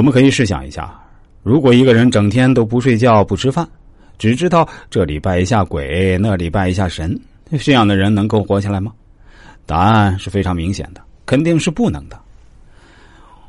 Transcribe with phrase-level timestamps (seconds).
[0.00, 0.98] 我们可以试想一下，
[1.42, 3.68] 如果一个人整天都不睡觉、不吃饭，
[4.16, 7.20] 只知道这里拜一下鬼，那里拜一下神，
[7.60, 8.94] 这样的人能够活下来吗？
[9.66, 12.18] 答案是非常明显的，肯定是不能的。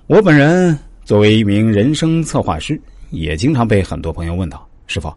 [0.07, 2.77] 我本人作为一名人生策划师，
[3.11, 5.09] 也经常被很多朋友问到：“师傅，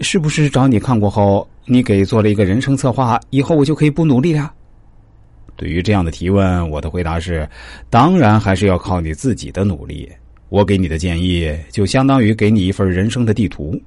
[0.00, 4.52] 是不是找你看过后，你给做了一个人生策划，以后我就可以不努力了？”
[5.54, 7.48] 对于这样的提问，我的回答是：
[7.88, 10.10] 当然还是要靠你自己的努力。
[10.52, 13.80] 我给你的建议，就相当于给你一份人生的地图，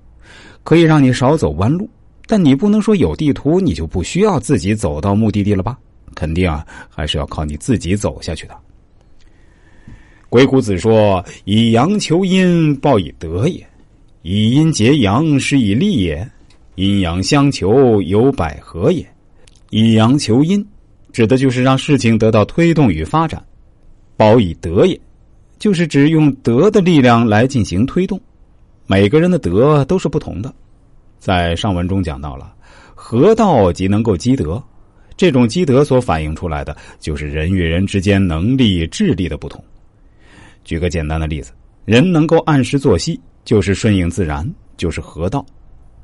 [0.63, 1.87] 可以让你少走弯路。
[2.25, 5.77] 但你不能说有地图，你就不需要自己走到目的地了吧？
[6.15, 8.57] 肯定啊，还是要靠你自己走下去的。
[10.27, 13.63] 鬼谷子说：“以阳求阴，报以德也；
[14.23, 16.27] 以阴结阳，是以利也。
[16.73, 19.05] 阴阳相求，有百合也。
[19.69, 20.65] 以阳求阴。”
[21.13, 23.45] 指的就是让事情得到推动与发展，
[24.17, 24.99] 保以德也，
[25.57, 28.19] 就是指用德的力量来进行推动。
[28.87, 30.53] 每个人的德都是不同的，
[31.17, 32.53] 在上文中讲到了，
[32.93, 34.61] 合道即能够积德，
[35.17, 39.63] 这种积德所反映出来的就是人与人之间能力、智力的不同。
[40.63, 41.51] 举个简单的例子，
[41.85, 45.45] 人能够按时作息，就是顺应自然，就是合道。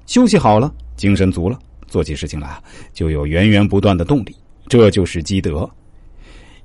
[0.08, 2.62] 休息好了，精神足了，做起事情来
[2.94, 4.36] 就有源源不断的动力。
[4.68, 5.70] 这就是积德，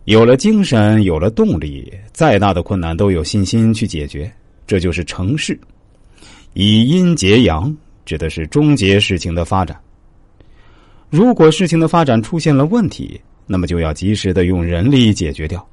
[0.07, 4.31] 有了精神，有了动力，再大的困难都有信心去解决。
[4.65, 5.59] 这就是成事。
[6.55, 9.77] 以阴结阳，指的是终结事情的发展。
[11.11, 15.69] 如果事情的发展出现了问题，那么就要及时的用人力解决掉。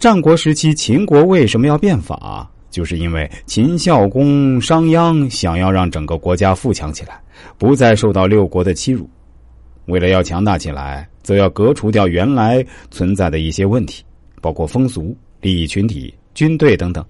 [0.00, 2.50] 战国时期，秦国为什么要变法？
[2.70, 7.20] 就是因为秦孝公商鞅想要让整个国家富强起来，
[7.56, 9.08] 不再受到六国的欺辱。
[9.86, 14.04] 为了要强大起来，则要革除掉原来存在的一些问题，
[14.40, 17.04] 包括风俗、利益群体、军队等等。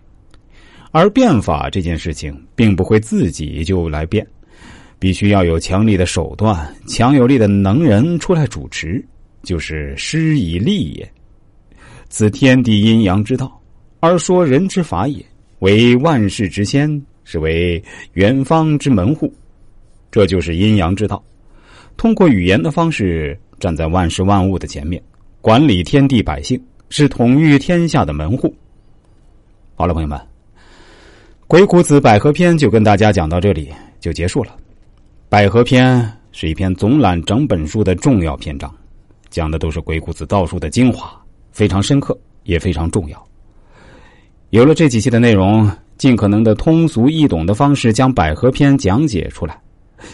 [0.90, 4.26] 而变法这件事情，并不会自己就来变，
[4.98, 9.02] 必须要有强力的手段、强有力的能人出来主持，
[9.42, 11.10] 就是施以利也。
[12.10, 13.58] 此天地阴阳之道，
[14.00, 15.24] 而说人之法也，
[15.60, 17.82] 为万世之先，是为
[18.12, 19.32] 元方之门户，
[20.10, 21.24] 这就是阴阳之道。
[22.02, 25.00] 通过语言的方式，站在万事万物的前面，
[25.40, 28.52] 管理天地百姓，是统御天下的门户。
[29.76, 30.18] 好了，朋友们，
[31.46, 33.70] 《鬼谷子·百合篇》就跟大家讲到这里
[34.00, 34.50] 就结束了。
[35.28, 35.96] 《百合篇》
[36.32, 38.68] 是一篇总览整本书的重要篇章，
[39.30, 41.16] 讲的都是鬼谷子道术的精华，
[41.52, 43.26] 非常深刻，也非常重要。
[44.50, 49.56] 有了这几期的内容，尽可能的通俗易懂的方式将《百合篇》讲解出来。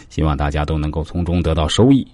[0.09, 2.05] 希望大家都能够从中得到收益。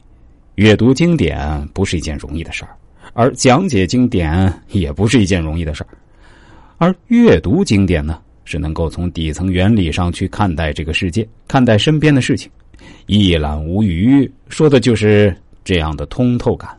[0.55, 2.75] 阅读经典不是一件容易的事儿，
[3.13, 5.89] 而讲解经典也不是一件容易的事儿。
[6.77, 12.51] 而阅读经典呢，是能够从底层原理上去看待这个世界，看待身边的事情，
[13.05, 16.69] 一览无余，说的就是这样的通透感。